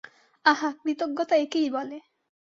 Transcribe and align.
আহা, 0.45 0.69
কৃতজ্ঞতা 0.79 1.35
একেই 1.35 1.67
বলে। 1.69 1.97